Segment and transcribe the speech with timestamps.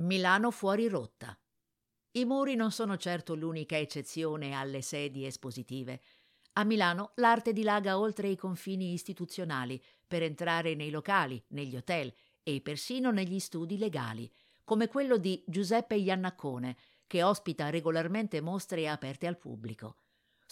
[0.00, 1.38] Milano fuori rotta.
[2.12, 6.00] I muri non sono certo l'unica eccezione alle sedi espositive.
[6.54, 9.78] A Milano l'arte dilaga oltre i confini istituzionali
[10.08, 12.10] per entrare nei locali, negli hotel
[12.42, 14.32] e persino negli studi legali,
[14.64, 19.96] come quello di Giuseppe Iannaccone, che ospita regolarmente mostre aperte al pubblico.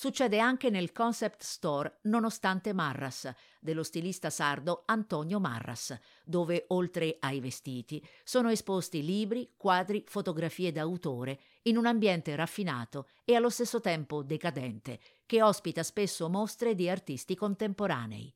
[0.00, 3.28] Succede anche nel concept store Nonostante Marras
[3.58, 11.40] dello stilista sardo Antonio Marras, dove oltre ai vestiti sono esposti libri, quadri, fotografie d'autore
[11.62, 17.34] in un ambiente raffinato e allo stesso tempo decadente, che ospita spesso mostre di artisti
[17.34, 18.32] contemporanei.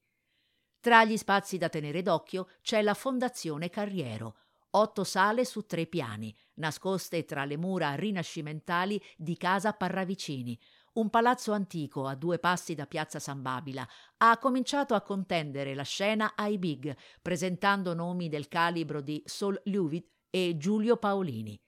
[0.80, 4.34] Tra gli spazi da tenere d'occhio c'è la Fondazione Carriero,
[4.70, 10.59] otto sale su tre piani, nascoste tra le mura rinascimentali di Casa Parravicini,
[10.95, 13.87] un palazzo antico a due passi da piazza San Babila,
[14.19, 20.10] ha cominciato a contendere la scena ai big, presentando nomi del calibro di Sol Lewitt
[20.28, 21.59] e Giulio Paolini.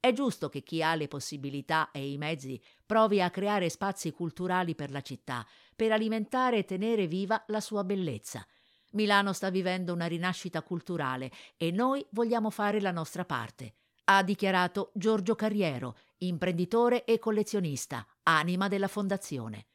[0.00, 4.74] È giusto che chi ha le possibilità e i mezzi provi a creare spazi culturali
[4.74, 8.44] per la città, per alimentare e tenere viva la sua bellezza.
[8.92, 14.90] Milano sta vivendo una rinascita culturale e noi vogliamo fare la nostra parte ha dichiarato
[14.94, 19.66] Giorgio Carriero, imprenditore e collezionista, anima della fondazione.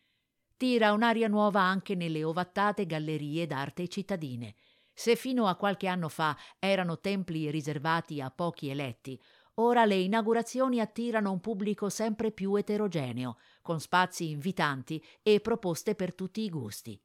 [0.58, 4.56] Tira un'aria nuova anche nelle ovattate gallerie d'arte cittadine.
[4.94, 9.22] Se fino a qualche anno fa erano templi riservati a pochi eletti,
[9.56, 16.16] ora le inaugurazioni attirano un pubblico sempre più eterogeneo, con spazi invitanti e proposte per
[16.16, 17.00] tutti i gusti.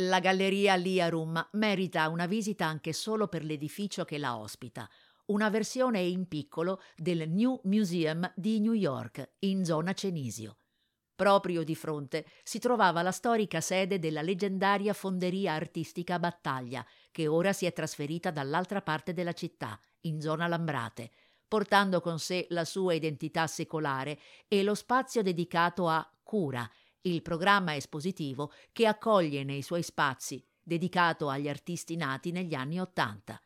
[0.00, 4.88] La galleria Liarum merita una visita anche solo per l'edificio che la ospita,
[5.26, 10.58] una versione in piccolo del New Museum di New York, in zona Cenisio.
[11.18, 17.52] Proprio di fronte si trovava la storica sede della leggendaria fonderia artistica Battaglia, che ora
[17.52, 21.10] si è trasferita dall'altra parte della città, in zona Lambrate,
[21.48, 24.16] portando con sé la sua identità secolare
[24.46, 31.28] e lo spazio dedicato a Cura, il programma espositivo che accoglie nei suoi spazi, dedicato
[31.28, 33.42] agli artisti nati negli anni Ottanta.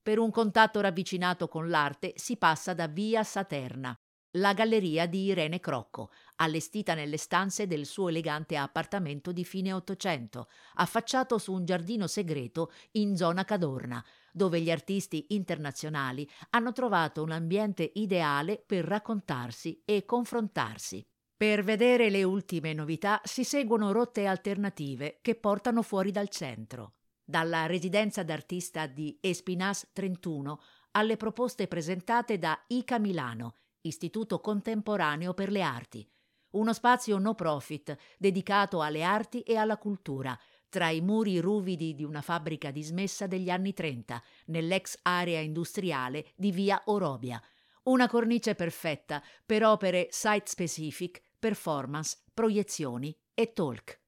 [0.00, 3.94] Per un contatto ravvicinato con l'arte si passa da Via Saterna,
[4.32, 10.48] la galleria di Irene Crocco, allestita nelle stanze del suo elegante appartamento di fine Ottocento,
[10.74, 17.32] affacciato su un giardino segreto in zona Cadorna, dove gli artisti internazionali hanno trovato un
[17.32, 21.04] ambiente ideale per raccontarsi e confrontarsi.
[21.36, 26.94] Per vedere le ultime novità si seguono rotte alternative che portano fuori dal centro
[27.30, 30.60] dalla residenza d'artista di Espinas 31
[30.92, 36.08] alle proposte presentate da ICA Milano, Istituto Contemporaneo per le Arti,
[36.50, 40.36] uno spazio no profit dedicato alle arti e alla cultura,
[40.68, 46.50] tra i muri ruvidi di una fabbrica dismessa degli anni 30, nell'ex area industriale di
[46.50, 47.40] via Orobia.
[47.84, 53.99] Una cornice perfetta per opere site specific, performance, proiezioni e talk.